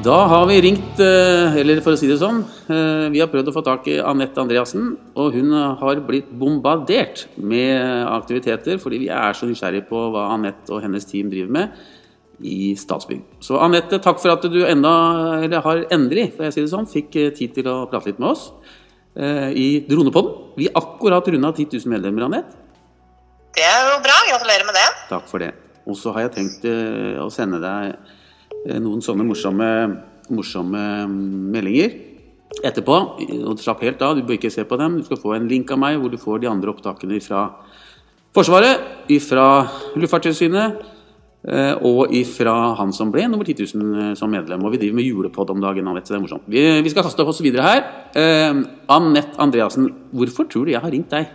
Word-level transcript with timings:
Da 0.00 0.14
har 0.24 0.46
vi 0.48 0.54
ringt, 0.64 0.96
eh, 0.96 1.56
eller 1.60 1.82
for 1.84 1.92
å 1.92 1.98
si 2.00 2.06
det 2.08 2.16
sånn, 2.16 2.38
eh, 2.72 3.10
vi 3.12 3.20
har 3.20 3.28
prøvd 3.28 3.50
å 3.50 3.52
få 3.52 3.62
tak 3.62 3.86
i 3.92 3.98
Anette 4.00 4.40
Andreassen. 4.40 4.96
Og 5.14 5.34
hun 5.34 5.52
har 5.52 5.96
blitt 6.00 6.30
bombardert 6.32 7.26
med 7.36 8.06
aktiviteter 8.08 8.78
fordi 8.80 9.00
vi 9.02 9.08
er 9.12 9.34
så 9.36 9.44
nysgjerrige 9.44 9.84
på 9.90 10.00
hva 10.14 10.30
Anette 10.32 10.70
og 10.72 10.80
hennes 10.80 11.04
team 11.04 11.28
driver 11.28 11.50
med 11.52 11.72
i 12.40 12.72
Statsbygg. 12.74 13.20
Så 13.44 13.60
Anette, 13.60 14.00
takk 14.00 14.18
for 14.22 14.32
at 14.32 14.40
du 14.40 14.64
enda, 14.64 15.44
eller 15.44 15.60
har 15.60 15.84
endelig 15.92 16.32
for 16.32 16.44
jeg 16.44 16.54
si 16.54 16.62
det 16.62 16.72
sånn, 16.72 16.88
fikk 16.88 17.16
eh, 17.16 17.34
tid 17.36 17.52
til 17.58 17.68
å 17.68 17.84
prate 17.90 18.06
litt 18.06 18.18
med 18.18 18.30
oss 18.30 18.52
i 19.20 19.84
Dronepodden. 19.84 20.54
Vi 20.56 20.68
akkurat 20.70 21.26
runda 21.28 21.52
10 21.52 21.76
000 21.76 21.92
medlemmer, 21.92 22.24
Anette. 22.24 22.56
Det 23.52 23.66
er 23.66 23.90
jo 23.90 24.00
bra. 24.00 24.16
Gratulerer 24.30 24.64
med 24.64 24.78
det. 24.78 24.88
Takk 25.10 25.28
for 25.28 25.44
det. 25.44 25.52
Og 25.84 25.98
så 25.98 26.14
har 26.14 26.28
jeg 26.28 26.32
tenkt 26.38 26.64
å 26.64 27.28
sende 27.28 27.60
deg 27.60 27.98
noen 28.66 29.00
sånne 29.04 29.24
morsomme, 29.24 29.68
morsomme 30.28 30.84
meldinger 31.08 31.94
etterpå. 32.66 32.96
Og 33.46 33.60
slapp 33.62 33.84
helt 33.86 34.02
av, 34.04 34.16
du 34.18 34.26
bør 34.26 34.38
ikke 34.38 34.52
se 34.52 34.66
på 34.68 34.78
dem. 34.80 34.98
Du 35.00 35.06
skal 35.06 35.20
få 35.20 35.34
en 35.36 35.48
link 35.50 35.70
av 35.72 35.80
meg 35.80 36.00
hvor 36.00 36.12
du 36.12 36.18
får 36.20 36.42
de 36.42 36.50
andre 36.50 36.72
opptakene 36.74 37.20
fra 37.24 37.48
Forsvaret, 38.30 39.08
fra 39.24 39.44
Luftfartstilsynet 39.98 40.76
eh, 41.50 41.72
og 41.82 42.12
fra 42.30 42.52
han 42.78 42.92
som 42.94 43.10
ble 43.10 43.24
nummer 43.26 43.42
10 43.42 43.72
000 43.74 44.04
eh, 44.04 44.12
som 44.18 44.30
medlem. 44.30 44.62
Og 44.62 44.76
vi 44.76 44.78
driver 44.84 45.00
med 45.00 45.08
julepod 45.08 45.50
om 45.50 45.64
dagen. 45.64 45.88
Anette, 45.90 46.12
det 46.12 46.20
er 46.20 46.22
morsomt. 46.22 46.46
Vi, 46.46 46.62
vi 46.78 46.92
skal 46.92 47.06
kaste 47.08 47.26
oss 47.26 47.42
videre 47.42 47.66
her. 47.66 47.82
Anette 48.86 49.34
Andreassen, 49.42 49.90
hvorfor 50.14 50.46
tror 50.46 50.68
du 50.68 50.74
jeg 50.76 50.84
har 50.84 50.94
ringt 50.94 51.10
deg? 51.10 51.26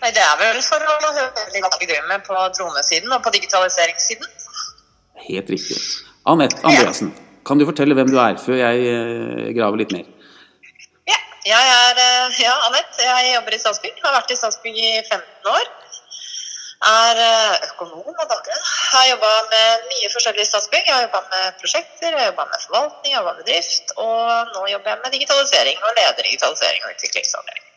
Nei, 0.00 0.10
Det 0.16 0.22
er 0.24 0.36
vel 0.40 0.58
for 0.64 0.82
å 0.82 0.98
høre 1.14 1.46
litt 1.52 1.62
hva 1.62 1.78
vi 1.78 1.86
driver 1.86 2.06
med 2.08 2.26
på 2.26 2.42
dronesiden 2.56 3.12
og 3.12 3.22
på 3.22 3.32
digitaliseringssiden. 3.36 4.30
Helt 5.26 5.50
riktig. 5.52 5.76
Anette 6.28 6.60
Andreassen, 6.66 7.12
kan 7.46 7.60
du 7.60 7.66
fortelle 7.68 7.96
hvem 7.96 8.10
du 8.12 8.18
er, 8.20 8.38
før 8.40 8.58
jeg 8.60 8.88
eh, 8.92 9.50
graver 9.56 9.80
litt 9.80 9.94
mer? 9.96 10.08
Ja, 11.08 11.18
jeg 11.48 11.70
er 11.74 12.00
eh, 12.04 12.40
ja, 12.42 12.54
Anette. 12.68 13.04
Jeg 13.04 13.34
jobber 13.34 13.56
i 13.56 13.60
Statsbygg. 13.60 14.00
Har 14.04 14.16
vært 14.18 14.32
i 14.32 14.36
Statsbygg 14.36 14.76
i 14.76 14.90
15 15.00 15.52
år. 15.54 15.70
Er 16.90 17.22
eh, 17.24 17.64
økonom 17.70 18.12
av 18.12 18.28
dagene. 18.28 18.60
Har 18.92 19.08
jobba 19.08 19.32
med 19.54 19.88
mye 19.88 20.12
forskjellig 20.12 20.44
i 20.44 20.50
Statsbygg. 20.50 20.84
Jeg 20.84 20.94
har 20.94 21.06
jobba 21.06 21.24
med 21.32 21.58
prosjekter, 21.62 22.12
jeg 22.12 22.30
jobba 22.30 22.46
med 22.52 22.66
forvaltning, 22.66 23.10
jeg 23.12 23.18
jobba 23.18 23.34
med 23.40 23.48
drift. 23.48 23.96
Og 23.96 24.54
nå 24.54 24.68
jobber 24.74 24.94
jeg 24.94 25.02
med 25.04 25.16
digitalisering 25.16 25.82
og 25.82 25.98
leder 25.98 26.28
digitalisering 26.28 26.86
og 26.86 26.94
utviklingsavdeling. 26.96 27.69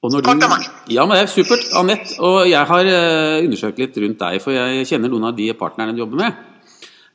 Og 0.00 0.14
du, 0.14 0.20
ja, 0.88 1.02
men 1.04 1.12
det 1.12 1.24
er 1.26 1.28
supert, 1.28 1.66
Anette. 1.76 2.14
Og 2.24 2.46
jeg 2.48 2.68
har 2.70 2.86
undersøkt 3.44 3.82
litt 3.82 3.98
rundt 4.00 4.22
deg, 4.22 4.38
for 4.40 4.56
jeg 4.56 4.86
kjenner 4.88 5.12
noen 5.12 5.28
av 5.28 5.34
de 5.36 5.50
partnerne 5.58 5.92
du 5.92 6.00
jobber 6.00 6.22
med. 6.22 6.38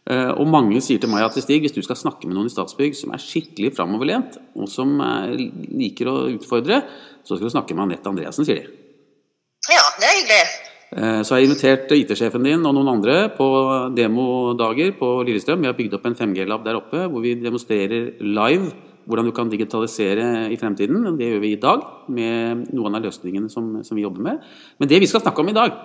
Eh, 0.05 0.30
og 0.38 0.45
mange 0.53 0.78
sier 0.86 1.02
til 1.02 1.09
meg 1.09 1.25
at 1.25 1.33
Stig, 1.41 1.63
hvis 1.63 1.73
du 1.73 1.81
skal 1.81 1.97
snakke 1.97 2.30
med 2.30 2.38
noen 2.38 2.45
i 2.45 2.53
Statsbygg 2.53 2.94
som 2.94 3.16
er 3.16 3.23
skikkelig 3.23 3.73
framoverlent, 3.73 4.38
og 4.53 4.69
som 4.69 4.94
liker 5.33 6.11
å 6.11 6.16
utfordre, 6.36 6.83
så 7.25 7.39
skal 7.39 7.50
du 7.50 7.56
snakke 7.56 7.73
med 7.73 7.88
Anette 7.88 8.11
Andreassen, 8.11 8.45
sier 8.45 8.61
de. 8.61 8.78
Ja, 9.73 9.81
det 9.97 10.06
er 10.06 10.17
hyggelig. 10.19 10.44
Eh, 10.95 11.22
så 11.25 11.33
har 11.33 11.41
jeg 11.41 11.50
invitert 11.50 11.91
IT-sjefen 11.91 12.45
din 12.45 12.66
og 12.69 12.75
noen 12.78 12.91
andre 12.94 13.16
på 13.36 13.47
demodager 13.97 14.94
på 15.00 15.09
Lillestrøm. 15.25 15.63
Vi 15.63 15.72
har 15.72 15.78
bygd 15.78 15.97
opp 15.97 16.06
en 16.06 16.17
5G-lab 16.22 16.67
der 16.67 16.78
oppe 16.78 17.08
hvor 17.09 17.25
vi 17.25 17.33
demonstrerer 17.41 18.13
live 18.22 18.69
hvordan 19.06 19.28
du 19.30 19.34
kan 19.36 19.50
digitalisere 19.52 20.50
i 20.52 20.58
fremtiden. 20.59 21.06
Det 21.17 21.30
gjør 21.30 21.42
vi 21.44 21.53
i 21.53 21.61
dag 21.61 21.86
med 22.11 22.67
noen 22.73 22.98
av 22.98 23.06
løsningene 23.06 23.52
som, 23.52 23.80
som 23.86 23.97
vi 23.97 24.06
jobber 24.06 24.25
med. 24.25 24.44
Men 24.81 24.89
det 24.92 25.00
vi 25.03 25.09
skal 25.09 25.23
snakke 25.23 25.44
om 25.44 25.52
i 25.52 25.58
dag, 25.58 25.78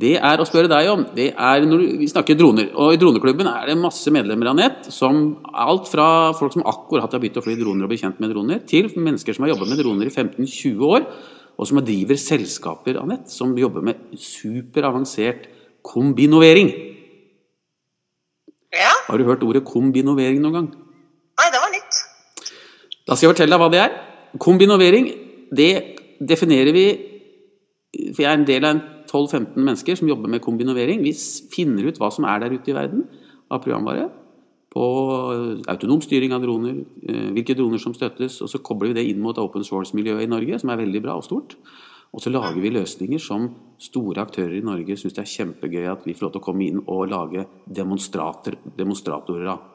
det 0.00 0.14
er 0.16 0.40
å 0.40 0.46
spørre 0.48 0.70
deg 0.72 0.88
om 0.88 1.02
det 1.14 1.28
er 1.36 1.66
når 1.68 1.82
Vi 2.00 2.08
snakker 2.08 2.36
droner. 2.38 2.70
Og 2.80 2.94
i 2.94 3.00
Droneklubben 3.00 3.48
er 3.50 3.68
det 3.68 3.76
masse 3.78 4.10
medlemmer 4.14 4.50
av 4.50 4.56
nett. 4.58 4.88
Som 4.94 5.42
alt 5.52 5.90
fra 5.90 6.06
folk 6.38 6.56
som 6.56 6.64
akkurat 6.66 7.12
har 7.12 7.20
begynt 7.22 7.38
å 7.38 7.44
fly 7.44 7.58
droner 7.60 7.86
og 7.86 7.92
bli 7.92 8.00
kjent 8.00 8.22
med 8.22 8.32
droner, 8.32 8.62
til 8.68 8.88
mennesker 8.96 9.36
som 9.36 9.46
har 9.46 9.52
jobbet 9.52 9.72
med 9.72 9.82
droner 9.82 10.08
i 10.08 10.14
15-20 10.14 10.86
år, 10.88 11.04
og 11.60 11.68
som 11.68 11.82
driver 11.84 12.18
selskaper 12.18 12.96
av 12.98 13.10
nett 13.10 13.28
som 13.30 13.52
jobber 13.58 13.84
med 13.84 14.16
superavansert 14.16 15.44
kombinovering. 15.84 16.72
Ja. 18.72 18.94
Har 19.10 19.20
du 19.20 19.28
hørt 19.28 19.44
ordet 19.44 19.66
kombinovering 19.68 20.40
noen 20.40 20.56
gang? 20.56 20.72
Nei, 21.36 21.48
det 21.52 21.60
var 21.60 21.72
nytt. 21.74 22.00
Da 23.12 23.16
skal 23.18 23.28
jeg 23.28 23.34
fortelle 23.34 23.52
deg 23.52 23.60
hva 23.60 23.68
det 23.68 23.80
er. 23.82 23.96
Kombinovering, 24.40 25.10
det 25.52 25.72
definerer 26.16 26.72
vi 26.72 26.84
For 28.16 28.22
jeg 28.24 28.30
er 28.30 28.38
en 28.38 28.46
del 28.48 28.64
av 28.64 28.70
en 28.72 28.80
12-15 29.04 29.58
mennesker 29.58 29.98
som 29.98 30.08
jobber 30.08 30.30
med 30.32 30.40
kombinovering. 30.40 31.02
Vi 31.04 31.12
finner 31.52 31.90
ut 31.90 31.98
hva 32.00 32.08
som 32.08 32.24
er 32.24 32.40
der 32.40 32.54
ute 32.54 32.72
i 32.72 32.76
verden 32.76 33.02
av 33.52 33.60
programvare. 33.60 34.06
På 34.72 34.84
autonom 35.68 36.00
styring 36.00 36.32
av 36.32 36.40
droner, 36.40 36.78
eh, 37.04 37.28
hvilke 37.36 37.52
droner 37.58 37.82
som 37.82 37.92
støttes. 37.92 38.38
Og 38.40 38.48
så 38.48 38.62
kobler 38.64 38.94
vi 38.94 38.96
det 38.96 39.04
inn 39.10 39.20
mot 39.20 39.36
open 39.36 39.60
source-miljøet 39.60 40.24
i 40.24 40.30
Norge, 40.32 40.62
som 40.62 40.72
er 40.72 40.80
veldig 40.80 41.02
bra 41.04 41.18
og 41.20 41.26
stort. 41.28 41.58
Og 42.14 42.24
så 42.24 42.32
lager 42.32 42.62
vi 42.64 42.72
løsninger 42.72 43.20
som 43.20 43.50
store 43.76 44.24
aktører 44.24 44.56
i 44.56 44.64
Norge 44.64 44.96
syns 44.96 45.12
det 45.12 45.26
er 45.26 45.34
kjempegøy 45.36 45.84
at 45.92 46.08
vi 46.08 46.16
får 46.16 46.30
lov 46.30 46.32
til 46.32 46.40
å 46.40 46.48
komme 46.48 46.64
inn 46.64 46.80
og 46.86 47.10
lage 47.12 47.44
demonstratorer 47.68 49.52
av. 49.52 49.71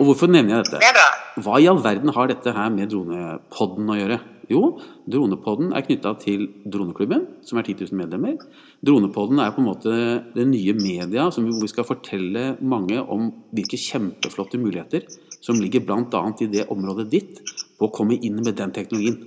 Og 0.00 0.10
hvorfor 0.10 0.30
nevner 0.30 0.58
jeg 0.58 0.66
dette? 0.66 0.80
Det 0.82 0.90
er 0.90 0.96
bra. 0.96 1.08
Hva 1.44 1.58
i 1.62 1.66
all 1.70 1.80
verden 1.82 2.12
har 2.14 2.30
dette 2.30 2.54
her 2.54 2.70
med 2.74 2.90
dronepodden 2.92 3.90
å 3.90 3.98
gjøre? 3.98 4.20
Jo, 4.50 4.60
Dronepodden 5.08 5.72
er 5.76 5.84
knytta 5.86 6.14
til 6.20 6.46
Droneklubben, 6.68 7.22
som 7.46 7.58
er 7.60 7.64
10 7.64 7.86
000 7.88 8.00
medlemmer. 8.00 8.36
Dronepodden 8.84 9.40
er 9.40 9.52
på 9.54 9.62
en 9.62 9.68
måte 9.68 9.94
det 10.34 10.46
nye 10.50 10.74
media 10.76 11.28
hvor 11.32 11.62
vi 11.62 11.70
skal 11.70 11.86
fortelle 11.88 12.54
mange 12.60 13.00
om 13.00 13.30
hvilke 13.56 13.80
kjempeflotte 13.80 14.60
muligheter 14.60 15.06
som 15.44 15.60
ligger 15.60 15.84
bl.a. 15.84 16.24
i 16.40 16.50
det 16.52 16.68
området 16.72 17.08
ditt 17.12 17.40
på 17.78 17.88
å 17.88 17.94
komme 17.94 18.18
inn 18.20 18.42
med 18.42 18.56
den 18.58 18.74
teknologien. 18.76 19.22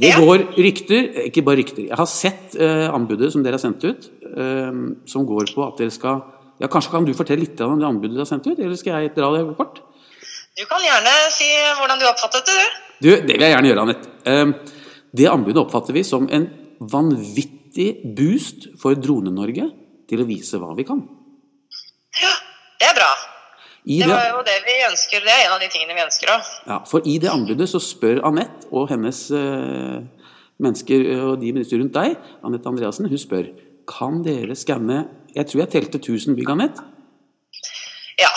Det 0.00 0.14
går 0.16 0.46
rykter, 0.56 1.08
ikke 1.28 1.44
bare 1.44 1.60
rykter. 1.60 1.84
Jeg 1.90 1.98
har 2.00 2.08
sett 2.08 2.54
eh, 2.56 2.86
anbudet 2.88 3.28
som 3.34 3.42
dere 3.44 3.58
har 3.58 3.62
sendt 3.62 3.84
ut, 3.84 4.06
eh, 4.32 4.78
som 5.04 5.26
går 5.28 5.52
på 5.52 5.66
at 5.66 5.80
dere 5.82 5.92
skal 5.92 6.22
ja, 6.60 6.68
Kanskje 6.68 6.92
kan 6.92 7.06
du 7.08 7.14
fortelle 7.16 7.46
litt 7.46 7.60
om 7.64 7.78
det 7.80 7.88
anbudet 7.88 8.18
du 8.18 8.20
har 8.20 8.28
sendt 8.28 8.48
ut, 8.50 8.58
eller 8.58 8.76
skal 8.76 9.00
jeg 9.00 9.14
dra 9.16 9.30
det 9.32 9.44
kort? 9.56 9.80
Du 10.58 10.66
kan 10.68 10.82
gjerne 10.84 11.14
si 11.32 11.48
hvordan 11.78 12.00
du 12.00 12.04
oppfattet 12.10 12.50
det, 12.50 12.58
du. 12.58 12.80
Du, 13.00 13.10
Det 13.14 13.36
vil 13.38 13.46
jeg 13.46 13.54
gjerne 13.54 13.70
gjøre, 13.70 13.84
Anette. 13.86 14.10
Ehm, 14.28 14.52
det 15.16 15.30
anbudet 15.30 15.62
oppfatter 15.62 15.96
vi 15.96 16.02
som 16.04 16.26
en 16.28 16.44
vanvittig 16.80 17.88
boost 18.16 18.68
for 18.80 18.98
Drone-Norge 18.98 19.70
til 20.10 20.20
å 20.20 20.28
vise 20.28 20.60
hva 20.60 20.74
vi 20.76 20.84
kan. 20.84 21.00
Ja, 22.20 22.34
det 22.82 22.90
er 22.90 22.98
bra. 22.98 23.10
I 23.88 24.02
det 24.02 24.10
var 24.12 24.26
jo 24.28 24.44
det 24.44 24.58
vi 24.66 24.76
ønsker. 24.90 25.24
Det 25.24 25.32
er 25.32 25.46
en 25.46 25.56
av 25.56 25.64
de 25.64 25.70
tingene 25.72 25.96
vi 25.96 26.04
ønsker 26.04 26.34
òg. 26.34 26.52
Ja, 26.68 26.78
for 26.90 27.08
i 27.08 27.16
det 27.22 27.32
anbudet 27.32 27.70
så 27.72 27.80
spør 27.80 28.20
Anette 28.28 28.68
og 28.68 28.90
hennes 28.92 29.22
uh, 29.32 30.04
mennesker 30.60 31.08
og 31.24 31.40
de 31.40 31.54
rundt 31.56 31.96
deg, 31.96 32.20
Anette 32.44 32.68
Andreassen, 32.68 33.08
hun 33.08 33.22
spør 33.22 33.48
kan 33.88 34.22
dere 34.26 34.56
skanne 34.58 35.04
Jeg 35.34 35.46
tror 35.46 35.62
jeg 35.62 35.70
telte 35.70 35.98
1000 36.00 36.34
bygg, 36.34 36.50
Anette? 36.50 36.82
Ja. 38.18 38.32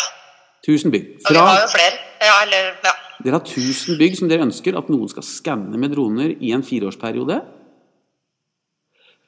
1000 0.61 0.93
bygg. 0.93 1.07
Fra, 1.25 1.33
og 1.33 1.33
vi 1.33 1.49
har 1.49 1.61
jo 1.63 1.71
flere. 1.73 1.97
Ja, 2.23 2.35
eller, 2.45 2.69
ja. 2.85 2.93
Dere 3.23 3.39
har 3.39 3.47
1000 3.47 3.97
bygg 3.97 4.17
som 4.19 4.29
dere 4.29 4.45
ønsker 4.45 4.77
at 4.77 4.91
noen 4.93 5.09
skal 5.09 5.25
skanne 5.25 5.79
med 5.79 5.95
droner 5.95 6.35
i 6.37 6.53
en 6.53 6.63
fireårsperiode. 6.63 7.39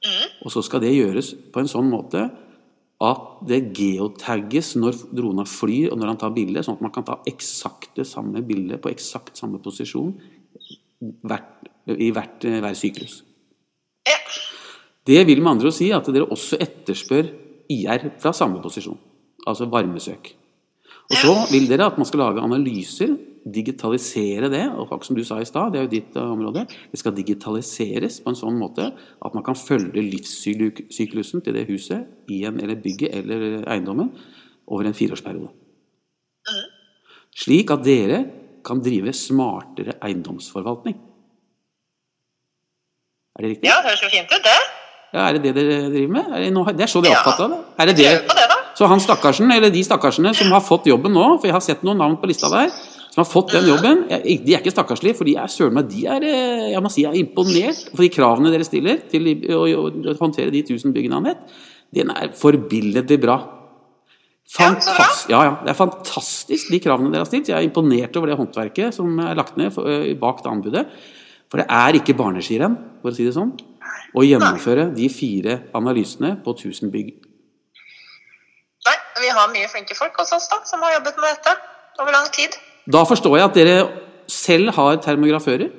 Mm. 0.05 0.25
Og 0.45 0.53
så 0.53 0.61
skal 0.65 0.83
det 0.83 0.93
gjøres 0.93 1.33
på 1.51 1.63
en 1.63 1.71
sånn 1.71 1.89
måte 1.89 2.27
at 3.05 3.23
det 3.49 3.73
geotagges 3.75 4.75
når 4.79 5.01
drona 5.17 5.43
flyr 5.49 5.91
og 5.91 5.99
når 5.99 6.13
han 6.13 6.19
tar 6.21 6.35
bilde, 6.35 6.63
sånn 6.63 6.77
at 6.77 6.85
man 6.85 6.93
kan 6.95 7.07
ta 7.07 7.17
eksakte 7.27 8.05
samme 8.07 8.43
bilde 8.45 8.79
på 8.79 8.93
eksakt 8.93 9.35
samme 9.41 9.59
posisjon 9.63 10.13
hvert, 11.25 11.49
i 11.91 12.11
hvert, 12.15 12.45
eh, 12.47 12.61
hver 12.63 12.77
syklus. 12.77 13.23
Det 15.05 15.21
vil 15.27 15.41
med 15.43 15.55
andre 15.55 15.69
å 15.69 15.75
si 15.75 15.91
at 15.93 16.07
dere 16.09 16.25
også 16.33 16.57
etterspør 16.61 17.29
IR 17.71 18.09
fra 18.21 18.33
samme 18.33 18.61
posisjon, 18.63 18.97
altså 19.45 19.69
varmesøk. 19.69 20.31
Og 21.05 21.17
så 21.21 21.33
vil 21.51 21.67
dere 21.69 21.85
at 21.91 21.97
man 22.01 22.07
skal 22.09 22.23
lage 22.23 22.41
analyser, 22.41 23.11
digitalisere 23.45 24.49
det. 24.49 24.63
Og 24.73 24.89
som 25.05 25.17
du 25.17 25.21
sa 25.25 25.37
i 25.41 25.45
stad, 25.45 25.73
det 25.73 25.79
er 25.79 25.83
jo 25.85 25.91
ditt 25.91 26.15
uh, 26.17 26.31
område. 26.33 26.63
Det 26.89 26.97
skal 26.97 27.13
digitaliseres 27.13 28.17
på 28.23 28.33
en 28.33 28.39
sånn 28.39 28.57
måte 28.57 28.87
at 28.89 29.35
man 29.37 29.45
kan 29.45 29.57
følge 29.57 30.01
livssyklusen 30.01 31.45
til 31.45 31.57
det 31.57 31.67
huset, 31.69 32.07
en, 32.25 32.57
eller 32.57 32.81
bygget 32.81 33.13
eller 33.21 33.67
eiendommen 33.69 34.09
over 34.65 34.89
en 34.89 34.97
fireårsperiode. 34.97 35.51
Slik 37.35 37.73
at 37.73 37.85
dere 37.85 38.23
kan 38.65 38.81
drive 38.81 39.13
smartere 39.13 39.99
eiendomsforvaltning. 40.01 40.97
Er 43.35 43.45
det 43.45 43.53
riktig? 43.53 43.69
Ja, 43.69 43.77
det 43.83 43.91
høres 43.91 44.03
jo 44.05 44.09
fint 44.09 44.31
ut, 44.31 44.41
det. 44.41 44.57
Ja, 45.15 45.29
Er 45.29 45.37
det 45.37 45.45
det 45.47 45.55
dere 45.55 45.87
driver 45.93 46.11
med? 46.17 46.33
Er 46.35 46.43
det, 46.43 46.51
noe, 46.55 46.73
det 46.75 46.83
er 46.83 46.91
så 46.91 47.01
de 47.03 47.07
er 47.07 47.15
opptatt 47.21 47.45
av 47.45 47.53
det? 47.53 47.61
Er 47.79 47.91
det 47.91 47.95
det? 48.01 48.55
så 48.75 48.89
han 48.91 48.99
stakkarsen, 48.99 49.47
eller 49.55 49.71
de 49.71 49.83
stakkarsene 49.87 50.33
som 50.35 50.51
har 50.51 50.63
fått 50.63 50.89
jobben 50.89 51.13
nå, 51.15 51.23
for 51.39 51.47
jeg 51.47 51.55
har 51.55 51.63
sett 51.63 51.85
noen 51.87 52.01
navn 52.01 52.17
på 52.19 52.27
lista 52.27 52.49
der, 52.51 52.73
som 53.13 53.21
har 53.21 53.29
fått 53.29 53.53
den 53.55 53.69
jobben 53.69 54.01
De 54.09 54.51
er 54.51 54.59
ikke 54.59 54.73
stakkarslige, 54.73 55.15
for 55.15 55.29
de 55.29 55.37
er 55.39 55.51
søren 55.51 55.77
meg 55.77 55.87
De 55.87 56.01
er 56.11 56.25
eh, 56.27 56.65
jeg 56.73 56.83
må 56.83 56.91
si, 56.91 57.05
jeg 57.05 57.13
er 57.13 57.21
imponert 57.21 57.85
for 57.93 58.03
de 58.03 58.09
kravene 58.11 58.51
dere 58.51 58.67
stiller 58.67 59.05
til 59.11 59.29
å, 59.55 59.61
håndtere 60.19 60.51
de 60.51 60.65
1000 60.65 60.91
byggene 60.95 61.21
han 61.21 61.29
vet. 61.29 61.45
Den 61.95 62.11
er 62.11 62.33
forbilledlig 62.35 63.19
bra. 63.23 63.37
Fantastisk, 64.51 65.31
ja, 65.31 65.39
ja, 65.47 65.53
Det 65.63 65.71
er 65.71 65.79
fantastisk 65.79 66.73
de 66.73 66.81
kravene 66.83 67.13
dere 67.13 67.23
har 67.23 67.29
stilt. 67.29 67.47
Jeg 67.53 67.55
er 67.55 67.69
imponert 67.69 68.19
over 68.19 68.33
det 68.33 68.37
håndverket 68.41 68.99
som 68.99 69.15
er 69.23 69.39
lagt 69.39 69.55
ned 69.61 69.71
for, 69.73 69.87
eh, 69.87 70.11
bak 70.19 70.43
det 70.43 70.51
anbudet. 70.51 70.83
For 71.47 71.63
det 71.63 71.69
er 71.71 71.95
ikke 71.95 72.17
barneskirenn, 72.19 72.75
for 72.99 73.13
å 73.13 73.15
si 73.15 73.23
det 73.23 73.37
sånn, 73.37 73.55
å 74.15 74.23
gjennomføre 74.23 74.89
de 74.95 75.07
fire 75.11 75.59
analysene 75.75 76.35
på 76.43 76.53
1000 76.55 76.91
bygg. 76.93 77.13
Nei, 78.85 78.97
vi 79.21 79.31
har 79.37 79.49
mye 79.53 79.69
flinke 79.71 79.97
folk 79.97 80.17
hos 80.21 80.31
oss 80.35 80.47
da, 80.51 80.61
som 80.69 80.83
har 80.85 80.93
jobbet 80.99 81.17
med 81.21 81.33
dette 81.35 81.55
over 82.01 82.11
lang 82.15 82.29
tid. 82.35 82.55
Da 82.85 83.01
forstår 83.09 83.39
jeg 83.39 83.49
at 83.49 83.57
dere 83.57 83.75
selv 84.29 84.73
har 84.77 85.01
termografører? 85.01 85.71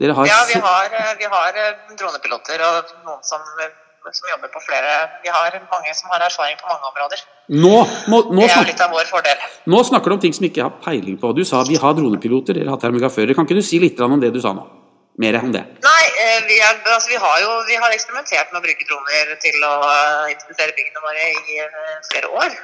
Dere 0.00 0.16
har 0.18 0.26
Ja, 0.26 0.40
vi 0.50 0.58
har, 0.58 0.84
eh, 0.90 1.14
vi 1.18 1.24
har 1.30 1.54
eh, 1.54 1.96
dronepiloter 1.98 2.58
og 2.66 2.94
noen 3.06 3.22
som, 3.22 3.40
eh, 3.62 3.70
som 4.10 4.28
jobber 4.32 4.50
på 4.50 4.60
flere 4.66 5.08
Vi 5.22 5.30
har 5.30 5.54
mange 5.70 5.94
som 5.94 6.10
har 6.10 6.20
erfaring 6.26 6.56
på 6.58 6.66
mange 6.66 6.90
områder. 6.90 7.18
nå, 7.48 7.76
må, 8.10 8.22
nå, 8.34 8.40
Det 8.42 8.50
er 8.50 8.64
litt 8.72 8.80
av 8.80 8.90
vår 8.90 9.06
fordel. 9.06 9.36
nå 9.66 9.84
snakker 9.84 10.10
du 10.10 10.14
om 10.14 10.20
ting 10.20 10.34
som 10.34 10.44
ikke 10.44 10.62
har 10.62 10.74
peiling 10.82 11.16
på. 11.20 11.34
Du 11.34 11.44
sa 11.44 11.62
vi 11.62 11.76
har 11.76 11.94
dronepiloter, 11.94 12.54
dere 12.54 12.68
har 12.68 12.78
termografører. 12.78 13.34
Kan 13.34 13.46
ikke 13.46 13.54
du 13.54 13.62
si 13.62 13.78
litt 13.78 14.00
om 14.00 14.20
det 14.20 14.32
du 14.32 14.40
sa 14.40 14.52
nå? 14.52 14.66
Mer 15.16 15.36
om 15.38 15.52
det. 15.54 15.62
Nei, 15.84 16.04
eh, 16.22 16.40
vi, 16.48 16.56
er, 16.58 16.78
altså, 16.90 17.08
vi 17.12 17.18
har 17.22 17.42
jo 17.42 17.50
vi 17.68 17.76
har 17.78 17.92
eksperimentert 17.94 18.50
med 18.50 18.58
å 18.58 18.64
bruke 18.64 18.86
droner 18.88 19.36
til 19.42 19.62
å 19.62 19.74
eh, 19.86 20.32
inspisere 20.32 20.74
byggene 20.74 21.02
våre 21.04 21.26
i 21.30 21.60
eh, 21.62 21.92
flere 22.10 22.30
år. 22.34 22.56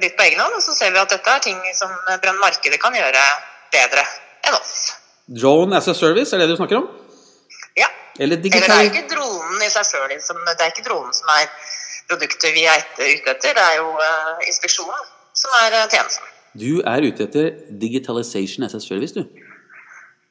Litt 0.00 0.16
på 0.18 0.24
egen 0.26 0.40
hånd, 0.40 0.52
og 0.52 0.60
så 0.60 0.74
ser 0.76 0.90
vi 0.92 0.98
at 1.00 1.12
dette 1.12 1.32
er 1.32 1.40
ting 1.40 1.60
som 1.72 1.92
brannmarkedet 2.20 2.76
kan 2.80 2.92
gjøre 2.92 3.20
bedre 3.72 4.02
enn 4.44 4.56
oss. 4.58 4.74
Drone 5.32 5.78
as 5.78 5.88
a 5.88 5.94
service, 5.96 6.34
er 6.36 6.42
det 6.42 6.50
du 6.50 6.58
snakker 6.58 6.76
om? 6.76 6.90
Ja. 7.80 7.88
Eller 8.18 8.36
Eller 8.36 8.66
det 8.68 8.76
er 8.76 8.90
ikke 8.90 9.06
dronen 9.08 9.64
i 9.64 9.70
seg 9.72 9.88
sjøl 9.88 10.12
Det 10.12 10.60
er 10.60 10.74
ikke 10.74 10.84
dronen 10.84 11.16
som 11.16 11.32
er 11.38 11.48
produktet 12.12 12.52
vi 12.52 12.66
er 12.68 12.84
ute 12.84 13.32
etter, 13.32 13.56
det 13.56 13.64
er 13.64 13.78
jo 13.80 13.94
inspeksjonen 14.44 15.08
som 15.32 15.56
er 15.62 15.78
tjenesten. 15.88 16.28
Du 16.60 16.82
er 16.84 17.08
ute 17.08 17.24
etter 17.24 17.52
digitalization 17.80 18.68
as 18.68 18.76
a 18.76 18.80
service, 18.84 19.16
du. 19.16 19.24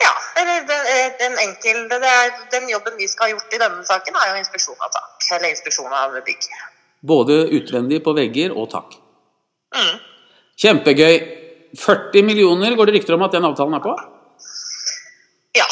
Ja, 0.04 0.12
eller 0.42 0.62
den, 0.68 0.86
eh, 0.94 1.08
den 1.20 1.38
enkelte 1.44 2.00
det 2.00 2.10
er, 2.10 2.30
Den 2.52 2.70
jobben 2.70 2.98
vi 2.98 3.08
skal 3.08 3.28
ha 3.28 3.32
gjort 3.34 3.54
i 3.54 3.60
denne 3.60 3.84
saken, 3.86 4.16
er 4.16 4.32
jo 4.32 4.40
inspeksjon 4.40 4.80
av 4.80 4.94
tak. 4.94 5.28
Eller 5.36 5.50
inspeksjon 5.50 5.94
av 5.94 6.16
bygg. 6.26 6.48
Både 7.02 7.42
utvendig 7.58 8.04
på 8.04 8.14
vegger 8.16 8.56
og 8.56 8.70
tak. 8.72 8.96
Mm. 9.76 10.00
Kjempegøy. 10.60 11.36
40 11.78 12.24
millioner 12.26 12.74
går 12.74 12.90
det 12.90 12.94
rykter 12.96 13.14
om 13.14 13.22
at 13.28 13.36
den 13.36 13.46
avtalen 13.46 13.76
er 13.78 13.84
på? 13.84 13.92
Ja. 15.58 15.68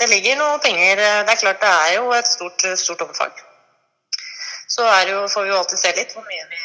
Det 0.00 0.08
ligger 0.10 0.40
noe 0.40 0.58
penger 0.58 0.98
eh, 0.98 1.20
Det 1.22 1.36
er 1.36 1.42
klart 1.44 1.60
det 1.62 1.70
er 1.70 1.92
jo 2.00 2.10
et 2.16 2.26
stort, 2.26 2.64
stort 2.80 3.04
omfang. 3.06 3.30
Så 4.74 4.82
jo, 5.08 5.20
får 5.30 5.44
vi 5.44 5.52
jo 5.52 5.58
alltid 5.60 5.78
se 5.78 5.92
litt 5.94 6.16
hvor 6.16 6.24
mye 6.26 6.46
vi 6.50 6.62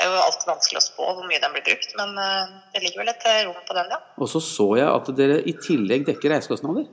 Det 0.00 0.06
er 0.06 0.14
jo 0.14 0.20
alltid 0.24 0.48
vanskelig 0.48 0.78
å 0.80 0.82
spå 0.86 1.06
hvor 1.12 1.26
mye 1.28 1.38
den 1.42 1.52
blir 1.52 1.64
brukt, 1.66 1.90
men 1.98 2.14
eh, 2.16 2.52
det 2.72 2.80
ligger 2.80 3.02
vel 3.02 3.10
et 3.12 3.24
eh, 3.28 3.40
rom 3.44 3.58
på 3.68 3.74
den, 3.76 3.90
ja. 3.92 3.98
Og 4.16 4.30
så 4.32 4.40
så 4.40 4.64
jeg 4.78 4.86
at 4.88 5.10
dere 5.18 5.34
i 5.44 5.52
tillegg 5.60 6.06
dekker 6.06 6.32
reisekostnader. 6.32 6.86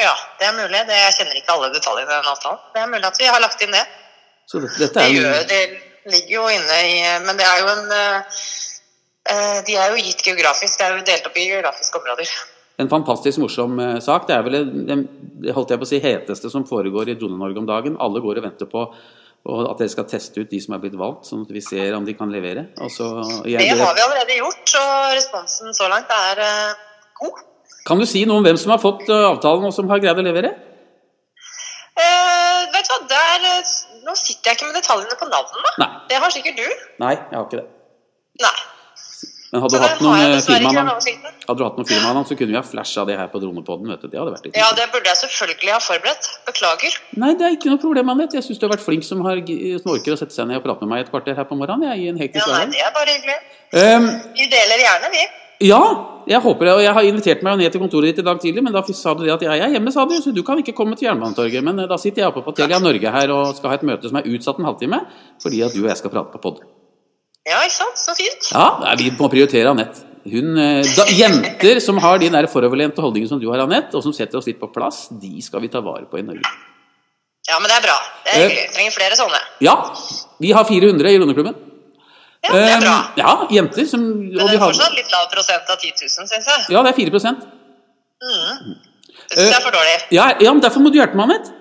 Ja, 0.00 0.14
det 0.40 0.46
er 0.48 0.54
mulig. 0.56 0.80
Det, 0.88 0.96
jeg 0.96 1.16
kjenner 1.18 1.40
ikke 1.42 1.56
alle 1.58 1.68
detaljene 1.74 2.08
i 2.08 2.14
den 2.14 2.30
avtalen. 2.30 2.62
Det 2.72 2.80
er 2.80 2.88
mulig 2.94 3.08
at 3.10 3.20
vi 3.20 3.28
har 3.28 3.44
lagt 3.44 3.66
inn 3.66 3.76
det. 3.76 3.82
Så 4.48 4.62
dette, 4.64 4.80
dette 4.80 4.96
Det, 4.96 5.04
er 5.04 5.12
gjør, 5.18 5.44
det 5.50 6.14
ligger 6.14 6.32
jo 6.38 6.46
inne 6.52 6.78
i 6.88 6.96
Men 7.24 7.38
det 7.40 7.46
er 7.48 7.60
jo 7.60 7.68
en 7.74 7.92
eh, 7.98 9.60
De 9.68 9.76
er 9.76 9.92
jo 9.92 10.00
gitt 10.00 10.24
geografisk. 10.24 10.80
Det 10.80 10.88
er 10.88 10.96
jo 10.96 11.04
delt 11.04 11.28
opp 11.28 11.36
i 11.36 11.44
geografiske 11.50 12.00
områder. 12.00 12.32
en 12.80 12.90
fantastisk 12.96 13.44
morsom 13.44 13.76
sak. 14.00 14.24
Det 14.28 14.38
er 14.38 14.48
vel 14.48 14.58
den 14.88 15.04
det 15.44 15.52
holdt 15.52 15.74
jeg 15.74 15.80
på 15.80 15.84
å 15.84 15.90
si, 15.90 16.00
heteste 16.00 16.50
som 16.52 16.64
foregår 16.64 17.10
i 17.12 17.16
Drone-Norge 17.20 17.60
om 17.60 17.68
dagen. 17.68 18.00
Alle 18.00 18.22
går 18.24 18.40
og 18.40 18.46
venter 18.46 18.68
på 18.70 18.86
og 19.44 19.66
at 19.68 19.80
dere 19.82 19.92
skal 19.92 20.06
teste 20.08 20.40
ut 20.40 20.50
de 20.50 20.58
som 20.62 20.76
er 20.76 20.80
blitt 20.80 20.96
valgt, 20.96 21.28
sånn 21.28 21.42
at 21.44 21.50
vi 21.52 21.60
ser 21.64 21.96
om 21.96 22.06
de 22.06 22.14
kan 22.16 22.30
levere. 22.32 22.66
Og 22.80 22.92
så, 22.92 23.08
jeg, 23.44 23.60
Det 23.60 23.76
har 23.76 23.96
vi 23.96 24.04
allerede 24.06 24.38
gjort, 24.38 24.76
og 24.80 25.16
responsen 25.18 25.76
så 25.76 25.88
langt 25.92 26.12
er 26.16 26.40
uh, 26.40 26.84
god. 27.20 27.42
Kan 27.84 28.00
du 28.00 28.06
si 28.08 28.24
noe 28.24 28.40
om 28.40 28.46
hvem 28.46 28.56
som 28.60 28.72
har 28.72 28.80
fått 28.80 29.04
eh, 29.12 29.26
avtalen 29.28 29.68
og 29.68 29.74
som 29.76 29.90
har 29.92 30.00
greid 30.00 30.16
å 30.16 30.24
levere? 30.24 30.54
Uh, 31.94 32.64
vet 32.72 32.88
du 32.88 32.94
hva, 32.94 33.02
der, 33.12 33.44
Nå 34.04 34.14
sitter 34.16 34.50
jeg 34.50 34.58
ikke 34.58 34.70
med 34.70 34.78
detaljene 34.80 35.18
på 35.20 35.28
navnene. 35.28 35.90
Det 36.08 36.20
har 36.24 36.32
sikkert 36.32 36.56
du. 36.60 36.86
Nei, 37.04 37.12
jeg 37.16 37.36
har 37.36 37.44
ikke 37.44 37.60
det. 37.60 37.68
Nei. 38.40 38.56
Men 39.54 39.62
hadde 39.62 39.78
du 39.78 39.82
hatt 39.84 40.00
noen 40.02 40.18
eh, 40.18 40.40
firmanavn, 40.42 40.88
hadde 41.46 41.62
noen 41.62 41.86
firmanavn, 41.86 42.24
så 42.26 42.34
kunne 42.34 42.50
vi 42.50 42.56
ha 42.58 42.62
flasha 42.66 43.04
det 43.06 43.14
her 43.20 43.28
på 43.30 43.38
Dronepodden. 43.38 43.92
vet 43.92 44.02
du. 44.02 44.08
Det 44.10 44.18
hadde 44.18 44.32
vært 44.34 44.48
litt 44.48 44.56
Ja, 44.58 44.72
det 44.74 44.88
burde 44.90 45.06
jeg 45.12 45.20
selvfølgelig 45.20 45.70
ha 45.70 45.78
forberedt. 45.84 46.26
Beklager. 46.48 46.96
Nei, 47.22 47.28
det 47.38 47.46
er 47.46 47.54
ikke 47.54 47.70
noe 47.70 47.78
problem, 47.84 48.10
Anette. 48.16 48.34
Jeg 48.34 48.48
syns 48.48 48.58
du 48.58 48.66
har 48.66 48.74
vært 48.74 48.82
flink 48.82 49.06
som, 49.06 49.22
har, 49.22 49.38
som 49.78 49.94
orker 49.94 50.16
å 50.16 50.18
sette 50.18 50.34
seg 50.34 50.50
ned 50.50 50.58
og 50.58 50.66
prate 50.66 50.82
med 50.82 50.90
meg 50.90 51.04
et 51.06 51.14
kvarter 51.14 51.38
her 51.38 51.46
på 51.46 51.54
morgenen. 51.60 51.86
Jeg, 51.92 52.02
i 52.02 52.10
en 52.10 52.18
Ja, 52.18 52.24
hektisk 52.26 52.50
nei. 52.50 52.66
Det 52.74 52.82
er 52.82 52.92
bare 52.98 53.14
hyggelig. 53.14 53.38
Um, 53.78 54.10
Vi 54.42 54.50
deler 54.58 54.84
gjerne, 54.88 55.14
vi. 55.14 55.24
ja, 55.70 55.80
jeg 56.34 56.42
håper 56.50 56.72
det. 56.72 56.74
Og 56.74 56.82
jeg 56.88 56.98
har 56.98 57.10
invitert 57.14 57.46
meg 57.46 57.62
ned 57.62 57.70
til 57.70 57.86
kontoret 57.86 58.10
ditt 58.10 58.26
i 58.26 58.26
dag 58.26 58.42
tidlig, 58.42 58.66
men 58.66 58.74
da 58.74 58.82
sa 58.90 59.14
du 59.14 59.22
det 59.22 59.36
at 59.38 59.46
jeg 59.46 59.54
er 59.54 59.76
hjemme, 59.78 59.94
sa 59.94 60.02
du, 60.10 60.18
så 60.18 60.34
du 60.34 60.42
kan 60.42 60.58
ikke 60.58 60.74
komme 60.74 60.98
til 60.98 61.06
Jernbanetorget. 61.12 61.62
Men 61.62 61.78
eh, 61.78 61.90
da 61.94 62.02
sitter 62.02 62.26
jeg 62.26 62.34
oppe 62.34 62.42
på 62.42 62.58
Telia 62.58 62.82
Norge 62.82 63.14
her 63.20 63.30
og 63.38 63.54
skal 63.54 63.70
ha 63.70 63.78
et 63.78 63.86
møte 63.86 64.10
som 64.10 64.18
er 64.18 64.26
utsatt 64.34 64.58
en 64.58 64.66
halvtime, 64.72 65.04
fordi 65.46 65.62
at 65.62 65.78
du 65.78 65.84
og 65.84 65.92
jeg 65.94 66.02
skal 66.02 66.10
prate 66.18 66.34
på 66.34 66.42
pod. 66.42 66.64
Ja, 67.44 67.60
ikke 67.66 67.76
sant? 67.76 67.98
Så 68.00 68.14
fint. 68.16 68.50
Ja, 68.52 68.94
vi 68.98 69.10
må 69.18 69.28
prioritere 69.32 69.70
Anette. 69.70 70.04
Hun, 70.24 70.54
eh, 70.56 70.80
da, 70.96 71.04
jenter 71.12 71.80
som 71.84 71.98
har 72.00 72.18
de 72.22 72.30
der 72.32 72.46
foroverlente 72.48 73.02
holdningene 73.04 73.28
som 73.28 73.40
du 73.42 73.50
har, 73.50 73.60
Anette, 73.60 73.92
og 73.98 74.02
som 74.06 74.14
setter 74.16 74.38
oss 74.40 74.46
litt 74.48 74.58
på 74.60 74.70
plass, 74.72 75.08
de 75.20 75.42
skal 75.44 75.60
vi 75.60 75.68
ta 75.68 75.82
vare 75.84 76.06
på 76.08 76.18
i 76.18 76.24
Norge. 76.24 76.48
Ja, 77.44 77.58
men 77.60 77.68
det 77.68 77.76
er 77.76 77.84
bra. 77.84 77.98
Det 78.24 78.32
er 78.32 78.38
Eh. 78.40 78.48
hyggelig. 78.48 78.72
Trenger 78.72 78.90
flere 78.96 79.16
sånne. 79.20 79.40
Ja, 79.60 79.74
vi 80.40 80.52
har 80.52 80.64
400 80.64 81.10
i 81.12 81.18
Lundeklubben 81.18 81.54
Ja, 82.44 82.52
det 82.52 82.72
er 82.72 82.80
bra. 82.80 82.96
Ehm, 82.96 83.18
ja, 83.18 83.46
jenter 83.50 83.86
som 83.88 84.00
Men 84.00 84.30
det 84.32 84.48
vi 84.48 84.54
er 84.56 84.58
har, 84.58 84.72
fortsatt 84.72 84.94
litt 84.96 85.12
lav 85.12 85.28
prosent 85.32 85.68
av 85.68 85.76
10 85.78 85.92
000, 85.92 86.28
syns 86.28 86.46
jeg. 86.48 86.64
Ja, 86.70 86.82
det 86.82 86.90
er 86.92 86.96
4 86.96 87.10
Mm. 88.24 88.76
Det 89.28 89.36
syns 89.38 89.50
jeg 89.50 89.58
er 89.58 89.60
for 89.60 89.70
dårlig. 89.72 89.96
ja, 90.10 90.32
ja, 90.40 90.52
men 90.52 90.60
derfor 90.62 90.80
må 90.80 90.90
du 90.90 90.96
hjelpe 90.98 91.14
meg, 91.14 91.28
Anette. 91.28 91.52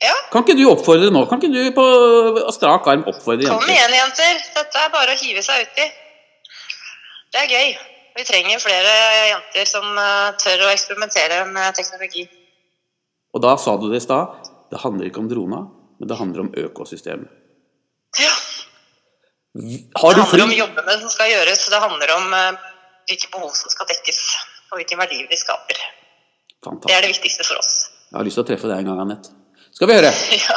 Ja, 0.00 0.14
Kan 0.32 0.46
ikke 0.46 0.56
du 0.56 0.64
oppfordre 0.70 1.10
nå? 1.12 1.26
Kan 1.28 1.40
ikke 1.42 1.52
du 1.52 1.74
på 1.76 1.84
strak 2.56 2.86
arm 2.88 3.02
oppfordre 3.10 3.50
Kom 3.50 3.68
igjen, 3.68 3.92
jenter. 3.98 4.38
Dette 4.56 4.84
er 4.84 4.92
bare 4.94 5.12
å 5.12 5.18
hive 5.20 5.42
seg 5.44 5.66
uti. 5.68 5.88
Det 7.30 7.42
er 7.42 7.50
gøy. 7.52 7.74
Vi 8.16 8.24
trenger 8.26 8.62
flere 8.62 8.94
jenter 9.28 9.68
som 9.68 9.84
eh, 10.00 10.30
tør 10.40 10.64
å 10.66 10.70
eksperimentere 10.72 11.42
med 11.52 11.76
teknologi. 11.76 12.24
Og 13.36 13.44
da 13.44 13.52
sa 13.60 13.76
du 13.78 13.86
det 13.90 14.00
i 14.00 14.06
stad, 14.06 14.48
det 14.72 14.80
handler 14.82 15.10
ikke 15.10 15.20
om 15.22 15.28
drona, 15.30 15.60
men 16.00 16.10
det 16.10 16.18
handler 16.18 16.46
om 16.46 16.50
økosystemet. 16.64 17.28
Ja. 18.18 18.32
Har 20.00 20.16
Det 20.16 20.24
handler 20.24 20.44
om 20.46 20.54
jobbene 20.54 20.96
som 21.04 21.12
skal 21.12 21.30
gjøres. 21.30 21.66
Det 21.70 21.82
handler 21.84 22.14
om 22.16 22.34
eh, 22.38 22.64
hvilke 23.10 23.30
behov 23.36 23.52
som 23.58 23.72
skal 23.72 23.88
dekkes, 23.92 24.22
og 24.72 24.80
hvilke 24.80 24.98
verdier 24.98 25.28
vi 25.30 25.38
skaper. 25.38 25.84
Det 26.88 26.96
er 26.96 27.04
det 27.04 27.12
viktigste 27.14 27.46
for 27.46 27.60
oss. 27.60 27.90
Jeg 28.10 28.18
har 28.18 28.26
lyst 28.26 28.40
til 28.40 28.46
å 28.46 28.48
treffe 28.50 28.68
deg 28.72 28.82
en 28.82 28.90
gang, 28.90 29.04
Anette. 29.04 29.39
Skal 29.80 29.88
vi 29.88 29.94
høre. 29.96 30.12
Ja. 30.44 30.56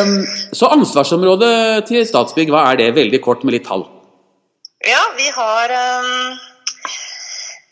Um, 0.00 0.22
så 0.56 0.68
ansvarsområdet 0.72 1.84
til 1.90 2.06
Statsbygg, 2.08 2.48
hva 2.52 2.62
er 2.70 2.78
det? 2.80 2.86
Veldig 2.96 3.18
kort 3.20 3.42
med 3.44 3.52
litt 3.52 3.66
tall. 3.68 3.82
Ja, 4.80 5.02
vi 5.18 5.26
har 5.28 5.74
um, 6.00 6.38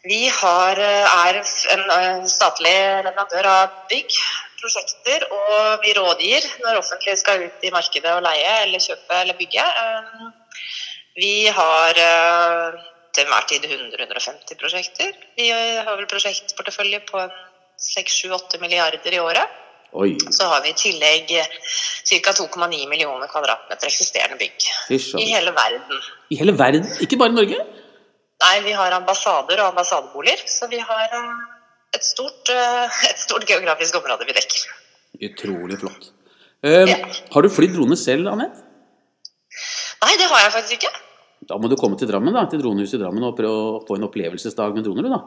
Vi 0.04 0.19
har, 0.28 0.80
er 0.80 1.38
en 1.40 1.87
eh, 1.95 2.26
statlig 2.28 2.73
leverandør 2.73 3.49
av 3.49 3.78
bygg, 3.88 4.19
prosjekter, 4.61 5.25
og 5.33 5.87
vi 5.87 5.95
rådgir 5.97 6.50
når 6.66 6.83
offentlige 6.83 7.16
skal 7.23 7.47
ut 7.47 7.64
i 7.64 7.73
markedet 7.73 8.12
og 8.19 8.21
leie 8.25 8.52
eller 8.66 8.85
kjøpe 8.85 9.23
eller 9.23 9.40
bygge. 9.40 9.64
Um, 9.87 10.28
Vi 11.16 11.49
har 11.49 12.02
uh, 12.11 12.76
til 13.16 13.25
enhver 13.25 13.49
tid 13.49 13.64
100-150 13.73 14.61
prosjekter. 14.61 15.16
Vi 15.40 15.49
har 15.49 15.97
vel 15.97 16.12
prosjektportefølje 16.12 17.00
på 17.09 17.25
6-7-8 17.88 18.61
milliarder 18.61 19.16
i 19.16 19.25
året. 19.25 19.61
Oi, 19.92 20.12
Så 20.30 20.47
har 20.47 20.61
vi 20.62 20.70
i 20.70 20.76
tillegg 20.78 21.30
ca. 21.35 22.32
2,9 22.38 22.85
millioner 22.88 23.26
kvadratmeter 23.30 23.88
eksisterende 23.90 24.38
bygg 24.38 24.68
i 25.18 25.26
hele 25.32 25.50
verden. 25.56 25.99
I 26.30 26.38
hele 26.38 26.54
verden, 26.54 26.87
ikke 27.02 27.18
bare 27.18 27.35
Norge? 27.35 27.59
Nei, 28.40 28.54
vi 28.64 28.73
har 28.73 28.94
ambassader 28.97 29.59
og 29.61 29.73
ambassadeboliger, 29.73 30.44
så 30.49 30.68
vi 30.70 30.78
har 30.78 31.16
eh, 31.18 31.42
et 31.99 32.06
stort, 32.06 32.49
eh, 32.54 33.00
et 33.11 33.18
stort 33.20 33.44
geografisk 33.50 33.99
område 33.99 34.25
vi 34.30 34.37
dekker. 34.38 34.62
Utrolig 35.28 35.80
flott. 35.82 36.12
Ehm, 36.64 36.88
Ja. 36.88 36.97
Har 37.35 37.42
du 37.42 37.50
flydd 37.52 37.75
drone 37.75 37.97
selv, 37.99 38.30
Anette? 38.30 38.62
Nei, 40.00 40.14
det 40.16 40.30
har 40.30 40.47
jeg 40.47 40.52
faktisk 40.54 40.78
ikke. 40.78 40.94
Da 41.50 41.59
må 41.59 41.68
du 41.68 41.76
komme 41.76 41.99
til 41.99 42.09
Drammen, 42.09 42.32
da, 42.32 42.47
til 42.49 42.62
dronehuset 42.62 42.94
i 42.94 43.02
Drammen 43.02 43.25
og 43.26 43.37
prøve 43.37 43.61
å 43.75 43.87
få 43.88 43.97
en 43.99 44.06
opplevelsesdag 44.06 44.73
med 44.76 44.87
droner, 44.87 45.02
du, 45.02 45.11
da. 45.12 45.20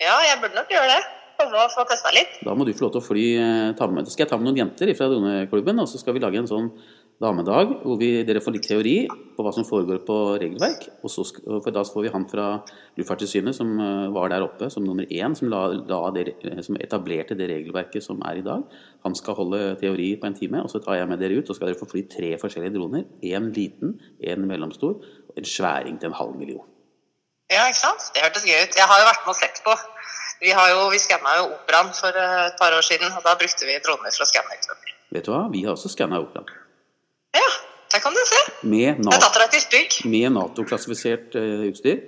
Ja, 0.00 0.16
jeg 0.22 0.38
burde 0.40 0.54
nok 0.54 0.70
gjøre 0.70 0.88
det. 0.94 1.02
Komme 1.38 1.58
og 1.62 1.70
få 1.70 1.84
testa 1.86 2.10
litt. 2.10 2.40
Da 2.42 2.54
må 2.58 2.64
du 2.66 2.72
få 2.74 2.88
lov 2.88 2.96
til 2.96 2.98
å 2.98 3.06
fly 3.06 3.24
eh, 3.38 3.68
ta 3.78 3.86
med, 3.86 4.08
Skal 4.10 4.24
jeg 4.24 4.30
ta 4.32 4.38
med 4.40 4.48
noen 4.48 4.58
jenter 4.58 4.90
fra 4.98 5.06
droneklubben, 5.06 5.78
og 5.78 5.86
så 5.86 6.00
skal 6.00 6.16
vi 6.16 6.22
lage 6.24 6.40
en 6.40 6.48
sånn 6.50 6.72
damedag, 7.22 7.76
hvor 7.84 7.98
vi, 7.98 8.08
dere 8.26 8.42
får 8.42 8.54
litt 8.56 8.66
teori 8.66 8.94
på 9.36 9.44
hva 9.46 9.52
som 9.54 9.66
foregår 9.66 10.00
på 10.06 10.16
regelverk. 10.42 10.88
Og 11.06 11.12
så, 11.12 11.22
for 11.46 11.70
da 11.74 11.84
får 11.86 12.04
vi 12.04 12.10
han 12.14 12.26
fra 12.30 12.46
Luftfartstilsynet 12.98 13.54
som 13.54 13.70
eh, 13.78 14.08
var 14.14 14.32
der 14.32 14.46
oppe 14.48 14.66
som 14.74 14.82
nummer 14.86 15.06
én, 15.06 15.36
som, 15.38 15.50
la, 15.52 15.60
la 15.78 16.00
det, 16.16 16.26
som 16.66 16.78
etablerte 16.82 17.38
det 17.38 17.46
regelverket 17.52 18.02
som 18.02 18.18
er 18.26 18.40
i 18.40 18.46
dag. 18.46 18.64
Han 19.06 19.14
skal 19.18 19.38
holde 19.38 19.76
teori 19.78 20.08
på 20.18 20.26
en 20.26 20.38
time, 20.38 20.64
og 20.64 20.72
så 20.74 20.82
tar 20.82 20.98
jeg 20.98 21.10
med 21.10 21.22
dere 21.22 21.38
ut. 21.38 21.46
Og 21.46 21.58
skal 21.58 21.70
dere 21.70 21.78
få 21.78 21.86
fly 21.90 22.02
tre 22.10 22.32
forskjellige 22.42 22.74
droner. 22.74 23.06
Én 23.22 23.52
liten, 23.54 23.94
én 24.18 24.42
mellomstor 24.42 24.98
og 24.98 25.38
en 25.38 25.46
sværing 25.46 26.02
til 26.02 26.10
en 26.10 26.18
halv 26.18 26.34
million. 26.34 26.66
Ja, 27.48 27.62
ikke 27.70 27.80
sant? 27.80 28.10
Det 28.12 28.26
hørtes 28.26 28.44
gøy 28.44 28.58
ut. 28.58 28.74
Jeg 28.76 28.90
har 28.90 28.98
jo 29.00 29.06
vært 29.08 29.22
med 29.24 29.32
og 29.32 29.38
sett 29.38 29.62
på. 29.64 29.78
Vi, 30.40 30.50
har 30.54 30.68
jo, 30.70 30.84
vi 30.92 30.98
skanna 31.02 31.32
jo 31.40 31.46
operaen 31.56 31.90
for 31.96 32.14
eh, 32.14 32.46
et 32.46 32.58
par 32.60 32.74
år 32.76 32.84
siden, 32.86 33.10
og 33.16 33.24
da 33.26 33.34
brukte 33.40 33.66
vi 33.66 33.78
droner 33.84 34.14
for 34.14 34.22
å 34.26 34.28
skanne 34.30 34.54
utover. 34.60 34.92
Vet 35.16 35.24
du 35.26 35.32
hva? 35.32 35.40
Vi 35.52 35.64
har 35.66 35.74
også 35.74 35.90
skanna 35.90 36.20
operaen. 36.22 36.46
Ja, 37.34 37.48
der 37.94 38.02
kan 38.04 38.14
du 38.14 38.20
se. 38.28 38.42
Med 38.62 39.00
NATO- 39.04 39.18
dattera 39.24 39.48
til 39.50 39.60
Stygg. 39.64 39.98
med 40.06 40.32
Nato-klassifisert 40.36 41.34
eh, 41.40 41.66
utstyr 41.72 41.98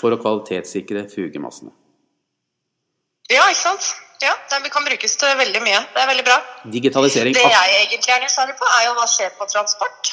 for 0.00 0.14
å 0.14 0.18
kvalitetssikre 0.22 1.04
fugemassene. 1.12 1.70
Ja, 3.30 3.44
ikke 3.48 3.60
sant? 3.60 3.92
Ja, 4.22 4.32
det 4.62 4.70
kan 4.70 4.84
brukes 4.86 5.16
til 5.18 5.36
veldig 5.38 5.60
mye. 5.64 5.78
Det 5.94 6.02
er 6.02 6.08
veldig 6.10 6.24
bra. 6.26 6.36
Digitalisering. 6.70 7.34
Det 7.34 7.42
jeg 7.42 7.78
egentlig 7.88 8.12
er 8.14 8.20
nysgjerrig 8.22 8.54
på, 8.58 8.66
er 8.78 8.84
jo 8.86 8.92
hva 8.98 9.06
skjer 9.10 9.32
på 9.38 9.46
transport. 9.50 10.12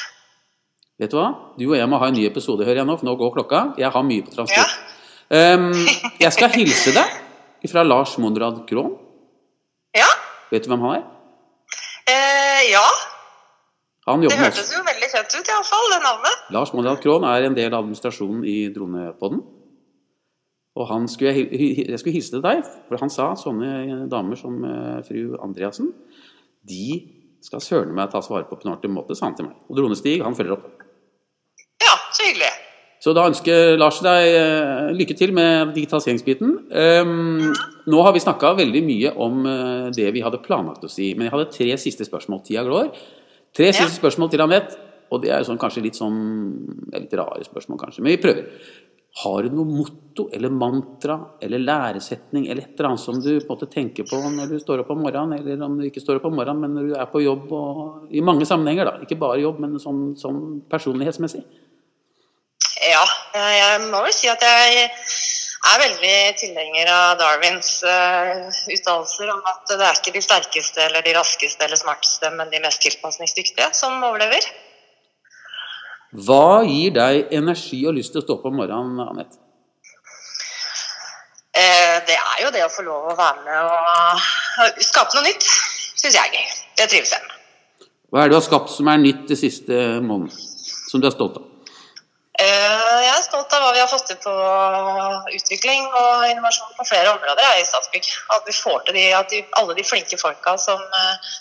Vet 0.99 1.13
du 1.13 1.17
hva? 1.19 1.27
Du 1.59 1.67
og 1.69 1.75
jeg 1.77 1.87
må 1.91 1.99
ha 2.01 2.09
en 2.09 2.17
ny 2.17 2.25
episode, 2.27 2.65
hører 2.67 2.81
jeg 2.81 2.89
nå, 2.89 2.95
for 2.99 3.07
nå 3.07 3.13
går 3.19 3.35
klokka. 3.37 3.59
Jeg 3.79 3.91
har 3.93 4.03
mye 4.03 4.25
på 4.25 4.47
Ja. 4.49 4.65
Ehm, 5.29 5.69
jeg 6.17 6.31
skal 6.33 6.49
hilse 6.55 6.93
deg 6.95 7.69
fra 7.69 7.83
Lars 7.85 8.15
Monrad 8.21 8.63
Krohn. 8.69 8.95
Ja. 9.95 10.09
Vet 10.49 10.65
du 10.65 10.71
hvem 10.71 10.85
han 10.87 10.95
er? 10.99 11.05
Eh, 12.09 12.71
ja. 12.71 12.87
Han 14.09 14.23
Det 14.25 14.33
hørtes 14.39 14.71
jo 14.73 14.81
veldig 14.81 15.09
kjent 15.11 15.35
ut, 15.35 15.51
iallfall, 15.53 15.91
det 15.93 15.99
navnet. 16.01 16.49
Lars 16.55 16.73
Monrad 16.73 17.01
Krohn 17.03 17.27
er 17.29 17.45
en 17.45 17.57
del 17.57 17.69
av 17.69 17.83
administrasjonen 17.83 18.41
i 18.47 18.57
Dronepodden. 18.73 19.43
Og 20.79 20.87
han 20.89 21.05
skulle 21.11 21.35
jeg, 21.35 21.85
jeg 21.89 21.99
skulle 21.99 22.15
hilse 22.15 22.33
til 22.33 22.43
deg, 22.45 22.63
for 22.87 23.01
han 23.01 23.11
sa 23.13 23.31
sånne 23.37 24.07
damer 24.09 24.39
som 24.39 24.57
eh, 24.65 24.99
fru 25.05 25.35
Andreassen, 25.43 25.91
de 26.65 26.85
skal 27.45 27.61
søren 27.63 27.93
meg 27.95 28.09
tas 28.13 28.29
vare 28.31 28.47
på 28.47 28.57
på 28.57 28.65
en 28.65 28.73
ordentlig 28.73 28.93
måte, 28.95 29.17
sa 29.17 29.29
han 29.29 29.37
til 29.37 29.49
meg. 29.49 29.59
Og 29.69 29.77
Dronestig, 29.77 30.17
han 30.23 30.37
følger 30.37 30.57
opp. 30.57 30.65
Ja, 31.83 31.95
så 32.15 32.25
hyggelig. 32.25 32.49
Så 32.99 33.13
da 33.15 33.23
ønsker 33.29 33.77
Lars 33.79 34.01
deg 34.03 34.25
eh, 34.35 34.89
lykke 34.91 35.15
til 35.15 35.31
med 35.35 35.71
digitaliseringsbiten. 35.75 36.51
Ehm, 36.75 37.53
nå 37.87 38.01
har 38.03 38.11
vi 38.15 38.23
snakka 38.25 38.51
veldig 38.57 38.81
mye 38.83 39.13
om 39.23 39.45
eh, 39.47 39.87
det 39.95 40.09
vi 40.15 40.23
hadde 40.25 40.41
planlagt 40.43 40.83
å 40.83 40.91
si, 40.91 41.13
men 41.15 41.29
jeg 41.29 41.35
hadde 41.37 41.53
tre 41.55 41.69
siste 41.79 42.07
spørsmål. 42.07 42.43
Tida 42.43 42.65
glår. 42.67 42.91
Tre 43.55 43.71
siste 43.71 43.95
spørsmål 43.95 44.33
til 44.33 44.43
Anette, 44.43 44.75
og 45.09 45.23
det 45.23 45.31
er 45.33 45.47
sånn, 45.47 45.57
kanskje 45.61 45.85
litt 45.87 45.97
sånn 45.97 46.19
litt 46.91 47.15
rare 47.17 47.47
spørsmål, 47.47 47.79
kanskje, 47.85 48.03
men 48.03 48.13
vi 48.13 48.21
prøver. 48.21 48.67
Har 49.23 49.47
du 49.47 49.55
noe 49.57 49.65
motto 49.65 50.27
eller 50.35 50.53
mantra 50.53 51.15
eller 51.41 51.63
læresetning 51.63 52.45
eller 52.45 52.67
et 52.67 52.75
eller 52.75 52.91
annet 52.91 53.01
som 53.01 53.17
du 53.17 53.31
på 53.31 53.47
en 53.47 53.55
måte 53.55 53.69
tenker 53.71 54.05
på 54.05 54.19
når 54.21 54.51
du 54.51 54.59
står 54.61 54.83
opp 54.83 54.91
om 54.93 55.01
morgenen, 55.01 55.39
eller 55.39 55.63
om 55.65 55.79
du 55.79 55.87
ikke 55.87 56.03
står 56.03 56.19
opp 56.19 56.27
om 56.29 56.35
morgenen, 56.37 56.61
men 56.61 56.77
når 56.77 56.91
du 56.91 56.93
er 56.99 57.09
på 57.09 57.23
jobb 57.23 57.47
og 57.57 58.13
i 58.13 58.21
mange 58.21 58.45
sammenhenger, 58.45 58.91
da. 58.91 59.07
Ikke 59.07 59.17
bare 59.23 59.41
jobb, 59.41 59.63
men 59.63 59.79
sånn, 59.81 60.03
sånn 60.19 60.43
personlighetsmessig. 60.69 61.47
Ja, 62.79 63.03
eh, 63.35 63.53
jeg 63.57 63.79
må 63.89 63.99
vel 64.05 64.13
si 64.15 64.29
at 64.31 64.43
jeg 64.45 64.85
er 65.67 65.81
veldig 65.81 66.15
tilhenger 66.39 66.87
av 66.93 67.17
Darwins 67.19 67.81
uh, 67.83 68.47
uttalelser 68.71 69.33
om 69.33 69.41
at 69.49 69.73
det 69.73 69.83
er 69.83 69.99
ikke 69.99 70.13
de 70.15 70.21
sterkeste 70.23 70.85
eller 70.85 71.03
de 71.03 71.15
raskeste 71.17 71.65
eller 71.65 71.79
smarteste, 71.79 72.31
men 72.37 72.51
de 72.53 72.61
mest 72.63 72.79
tilpasningsdyktige 72.85 73.67
som 73.75 73.99
overlever. 74.07 74.47
Hva 76.25 76.63
gir 76.65 76.95
deg 76.95 77.35
energi 77.35 77.83
og 77.85 77.99
lyst 77.99 78.15
til 78.15 78.23
å 78.23 78.25
stå 78.25 78.39
opp 78.39 78.47
om 78.49 78.55
morgenen, 78.61 79.03
Anette? 79.03 79.43
Eh, 81.59 81.99
det 82.07 82.15
er 82.15 82.39
jo 82.45 82.53
det 82.55 82.63
å 82.63 82.71
få 82.71 82.85
lov 82.87 83.11
å 83.11 83.17
være 83.19 83.43
med 83.43 83.67
og 83.67 84.81
skape 84.85 85.17
noe 85.17 85.27
nytt. 85.27 85.45
Syns 85.99 86.15
jeg 86.15 86.23
er 86.23 86.39
gøy. 86.39 86.57
Det 86.79 86.87
trives 86.93 87.13
jeg 87.17 87.27
med. 87.27 87.87
Hva 88.09 88.23
er 88.23 88.29
det 88.29 88.37
du 88.37 88.39
har 88.39 88.47
skapt 88.47 88.71
som 88.71 88.87
er 88.89 89.01
nytt 89.03 89.27
det 89.29 89.37
siste 89.37 89.83
måneden? 89.99 90.31
Som 90.89 91.03
du 91.03 91.09
er 91.09 91.13
stolt 91.13 91.41
av? 91.41 91.48
Eh, 92.39 92.99
jeg 93.03 93.11
er 93.11 93.23
stolt 93.25 93.51
av 93.51 93.65
hva 93.65 93.71
vi 93.75 93.81
har 93.81 93.89
fått 93.91 94.05
til 94.07 94.17
på 94.23 94.31
utvikling 95.35 95.89
og 95.89 96.23
innovasjon 96.29 96.71
på 96.77 96.85
flere 96.87 97.11
områder 97.11 97.59
i 97.59 97.65
Statsbygg. 97.67 98.07
At 98.35 98.47
vi 98.47 98.55
får 98.55 98.85
til 98.87 98.95
de, 98.95 99.05
at 99.17 99.33
de, 99.33 99.41
alle 99.59 99.75
de 99.75 99.83
flinke 99.83 100.19
folka 100.21 100.55
som, 100.61 100.79
eh, 100.79 101.33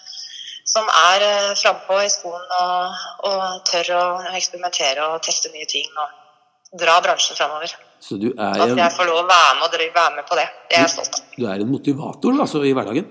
som 0.67 0.91
er 0.91 1.23
uh, 1.25 1.55
frampå 1.57 2.01
i 2.03 2.11
skolen 2.13 2.51
og, 2.59 2.99
og 3.31 3.63
tør 3.71 3.93
å 3.95 4.03
eksperimentere 4.35 5.07
og 5.07 5.23
teste 5.25 5.53
nye 5.55 5.71
ting 5.71 5.87
og 5.95 6.83
dra 6.83 6.99
bransjen 7.05 7.39
framover. 7.39 7.73
Så 8.03 8.19
du 8.19 8.29
er, 8.35 8.59
At 8.67 8.75
jeg 8.75 8.97
får 8.99 9.09
lov 9.09 9.23
å 9.23 9.27
være 9.31 9.55
med, 9.63 9.65
og 9.65 9.97
være 10.03 10.17
med 10.19 10.29
på 10.29 10.37
det. 10.37 10.51
Det 10.69 10.81
er 10.81 10.87
jeg 10.89 10.97
stolt 10.99 11.23
av. 11.23 11.25
du 11.39 11.47
er 11.47 11.63
en 11.63 11.73
motivator 11.73 12.43
altså, 12.43 12.67
i 12.67 12.75
hverdagen? 12.77 13.09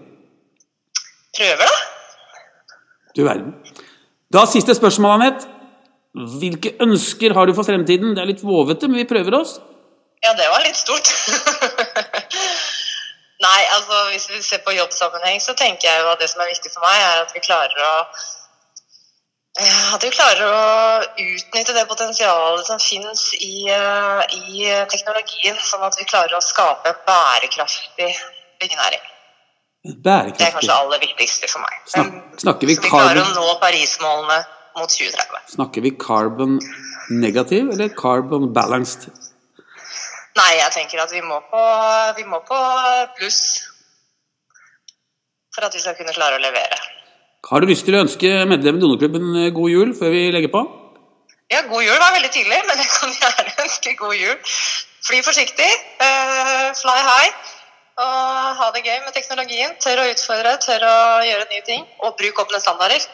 Prøver, 1.38 1.72
da. 1.72 2.76
Du 3.16 3.24
verden. 3.26 3.54
Da 4.34 4.44
siste 4.52 4.76
spørsmål, 4.76 5.22
Anette. 5.22 5.57
Hvilke 6.18 6.72
ønsker 6.82 7.36
har 7.38 7.46
du 7.46 7.54
for 7.54 7.68
fremtiden? 7.68 8.16
Det 8.16 8.24
er 8.24 8.32
litt 8.32 8.46
vovete, 8.46 8.88
men 8.90 9.04
vi 9.04 9.10
prøver 9.10 9.36
oss. 9.38 9.58
Ja, 10.26 10.34
det 10.38 10.48
var 10.50 10.64
litt 10.66 10.80
stort. 10.80 11.12
Nei, 13.46 13.60
altså 13.76 14.00
hvis 14.10 14.26
vi 14.32 14.42
ser 14.42 14.64
på 14.66 14.74
jobbsammenheng, 14.74 15.38
så 15.44 15.54
tenker 15.58 15.86
jeg 15.86 16.02
jo 16.02 16.10
at 16.10 16.24
det 16.24 16.30
som 16.32 16.42
er 16.42 16.50
viktig 16.50 16.72
for 16.74 16.82
meg, 16.82 16.98
er 16.98 17.22
at 17.22 17.36
vi 17.36 17.44
klarer 17.46 17.84
å 17.86 17.92
eh, 19.62 19.94
at 19.94 20.08
vi 20.08 20.12
klarer 20.16 20.42
å 20.48 21.04
utnytte 21.22 21.78
det 21.78 21.86
potensialet 21.92 22.66
som 22.66 22.82
finnes 22.82 23.28
i, 23.38 23.70
eh, 23.70 24.22
i 24.42 24.66
teknologien, 24.90 25.62
sånn 25.70 25.86
at 25.86 26.02
vi 26.02 26.10
klarer 26.10 26.34
å 26.34 26.42
skape 26.42 26.96
en 26.96 27.00
bærekraftig 27.06 28.10
byggenæring. 28.58 29.06
Det 29.88 30.12
er 30.12 30.34
kanskje 30.34 30.66
det 30.66 30.74
aller 30.74 31.00
viktigste 31.06 31.48
for 31.52 31.62
meg. 31.62 31.78
Snak, 31.94 32.10
snakker, 32.42 32.68
vi 32.68 32.74
vi 32.74 32.90
klarer 32.90 33.22
å 33.22 33.30
nå 33.38 33.54
Paris-målene 33.62 34.42
mot 34.78 34.90
2030. 34.90 35.40
snakker 35.56 35.86
vi 35.86 35.94
carbon 36.08 36.60
negativ 37.10 37.72
eller 37.74 37.90
carbon 38.02 38.54
balanced? 38.54 39.10
Nei, 40.38 40.52
jeg 40.60 40.72
tenker 40.76 41.02
at 41.02 41.14
vi 41.14 41.24
må 41.26 41.40
på, 41.52 41.64
vi 42.18 42.26
må 42.30 42.40
på 42.46 42.60
pluss 43.18 43.42
for 45.56 45.66
at 45.66 45.74
vi 45.74 45.82
skal 45.82 45.98
kunne 45.98 46.14
klare 46.14 46.38
å 46.38 46.44
levere. 46.44 46.78
Har 47.50 47.64
du 47.64 47.70
lyst 47.70 47.88
til 47.88 47.96
å 47.98 48.04
ønske 48.04 48.30
medlemmene 48.50 48.82
i 48.82 48.86
Donorklubben 48.86 49.28
eh, 49.42 49.54
god 49.56 49.72
jul 49.72 49.94
før 49.98 50.14
vi 50.14 50.28
legger 50.36 50.52
på? 50.54 50.62
Ja, 51.50 51.64
god 51.70 51.86
jul 51.86 51.96
var 51.96 52.14
veldig 52.14 52.32
tidlig, 52.36 52.58
men 52.68 52.82
jeg 52.84 52.90
kan 52.92 53.14
gjerne 53.16 53.54
ønske 53.66 53.94
god 54.02 54.16
jul. 54.20 54.36
Fly 55.08 55.22
forsiktig, 55.24 55.70
uh, 56.04 56.74
fly 56.76 56.98
high, 57.08 57.30
og 58.04 58.58
ha 58.60 58.68
det 58.76 58.84
gøy 58.84 58.98
med 59.06 59.16
teknologien. 59.16 59.78
Tør 59.80 60.02
å 60.04 60.10
utfordre, 60.12 60.58
tør 60.66 60.84
å 60.84 60.98
gjøre 61.24 61.48
nye 61.54 61.64
ting, 61.70 61.86
og 62.04 62.18
bruk 62.20 62.44
åpne 62.44 62.60
standarder. 62.60 63.06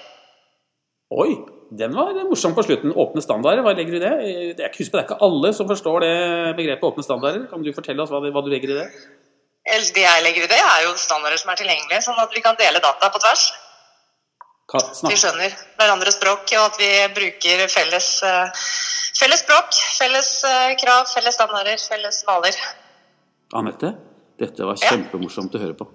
Oi, 1.13 1.34
den 1.77 1.93
var 1.93 2.15
morsom 2.29 2.55
på 2.58 2.63
slutten. 2.65 2.93
Åpne 2.98 3.22
standarder, 3.22 3.62
hva 3.65 3.74
legger 3.77 3.96
du 3.96 4.00
i 4.00 4.03
det? 4.03 4.13
Jeg 4.58 4.72
husker 4.77 4.93
på, 4.93 4.98
Det 4.98 5.03
er 5.03 5.10
ikke 5.10 5.25
alle 5.27 5.51
som 5.53 5.70
forstår 5.70 6.05
det 6.05 6.13
begrepet 6.58 6.88
åpne 6.89 7.05
standarder. 7.05 7.46
Kan 7.51 7.65
du 7.65 7.74
fortelle 7.75 8.01
oss 8.03 8.13
hva, 8.13 8.22
hva 8.24 8.43
du 8.46 8.50
legger 8.53 8.74
i 8.74 8.79
det? 8.82 8.88
Det 9.63 10.03
jeg 10.03 10.24
legger 10.25 10.43
i 10.43 10.51
det, 10.51 10.60
er 10.60 10.88
jo 10.88 10.96
standarder 11.00 11.39
som 11.39 11.53
er 11.53 11.60
tilgjengelige, 11.62 12.01
sånn 12.03 12.20
at 12.20 12.34
vi 12.36 12.41
kan 12.43 12.58
dele 12.60 12.82
data 12.84 13.10
på 13.13 13.22
tvers. 13.24 13.46
Ka, 14.70 14.79
Vi 15.08 15.15
skjønner 15.20 15.53
hverandres 15.79 16.17
språk, 16.17 16.51
og 16.58 16.65
at 16.72 16.79
vi 16.79 16.89
bruker 17.15 17.67
felles, 17.72 18.08
eh, 18.27 18.63
felles 19.20 19.43
språk, 19.43 19.75
felles 20.00 20.29
eh, 20.50 20.75
krav, 20.82 21.08
felles 21.13 21.36
standarder, 21.36 21.77
felles 21.77 22.24
maler. 22.27 22.58
Anette, 23.53 23.93
dette 24.39 24.65
var 24.65 24.75
Ja. 24.82 24.89
kjempemorsomt 24.89 25.53
å 25.55 25.60
høre 25.63 25.77
på. 25.77 25.88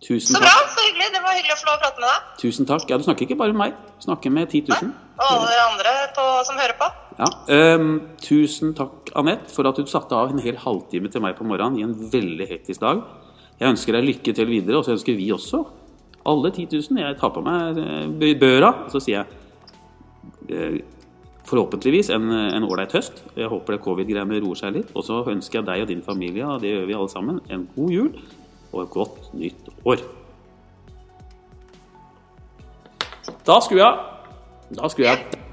Tusen 0.00 0.34
Så 0.34 0.40
bra, 0.40 0.52
så 0.72 0.80
hyggelig. 0.80 1.10
Det 1.12 1.20
var 1.20 1.34
hyggelig 1.36 1.52
å 1.52 1.60
få 1.60 1.66
lov 1.68 1.74
å 1.76 1.80
prate 1.82 2.00
med 2.00 2.08
deg. 2.08 2.28
Tusen 2.40 2.68
takk. 2.68 2.84
Ja, 2.88 2.96
du 2.96 3.04
snakker 3.04 3.26
ikke 3.26 3.36
bare 3.36 3.52
med 3.52 3.60
meg. 3.60 3.80
Du 4.00 4.06
snakker 4.06 4.32
med 4.32 4.48
10 4.48 4.70
000. 4.72 4.92
Og 5.20 5.24
alle 5.26 5.50
dere 5.50 5.64
andre 5.66 5.92
på, 6.16 6.24
som 6.48 6.60
hører 6.60 6.76
på. 6.80 6.88
Ja, 7.20 7.28
Um, 7.50 7.90
tusen 8.24 8.70
takk, 8.72 9.10
Anette, 9.18 9.50
for 9.52 9.68
at 9.68 9.76
du 9.76 9.84
satte 9.90 10.16
av 10.16 10.30
en 10.32 10.40
hel 10.40 10.56
halvtime 10.56 11.10
til 11.12 11.20
meg 11.20 11.34
på 11.36 11.44
morgenen 11.44 11.76
i 11.76 11.84
en 11.84 11.92
veldig 12.12 12.46
hektisk 12.48 12.80
dag. 12.80 13.02
Jeg 13.60 13.74
ønsker 13.74 13.98
deg 13.98 14.06
lykke 14.06 14.34
til 14.38 14.48
videre, 14.48 14.78
og 14.78 14.86
så 14.86 14.94
ønsker 14.94 15.18
vi 15.18 15.28
også. 15.34 15.60
Alle 16.30 16.48
10 16.48 16.70
000. 16.72 17.02
Jeg 17.02 17.18
tar 17.20 17.34
på 17.36 17.44
meg 17.44 17.82
eh, 17.84 18.32
børa, 18.40 18.72
og 18.86 18.94
så 18.94 19.04
sier 19.04 19.20
jeg 19.20 20.56
eh, 20.56 20.80
forhåpentligvis 21.50 22.08
en 22.16 22.32
en 22.32 22.64
ålreit 22.64 22.96
høst. 22.96 23.20
Jeg 23.36 23.52
håper 23.52 23.76
det 23.76 23.84
covid-greiene 23.84 24.40
roer 24.40 24.62
seg 24.62 24.78
litt. 24.78 24.96
Og 24.96 25.04
så 25.04 25.20
ønsker 25.28 25.60
jeg 25.60 25.68
deg 25.68 25.84
og 25.84 25.92
din 25.92 26.04
familie, 26.06 26.46
og 26.48 26.64
det 26.64 26.72
gjør 26.72 26.88
vi 26.88 26.96
alle 27.02 27.12
sammen, 27.12 27.44
en 27.52 27.68
god 27.76 27.98
jul 27.98 28.14
og 28.72 28.90
godt 28.90 29.34
nytt 29.34 29.68
år. 29.84 29.96
Da 33.46 33.60
skulle 33.64 33.84
jeg. 33.84 33.98
Da 34.78 34.88
skulle 34.88 35.08
jeg. 35.10 35.49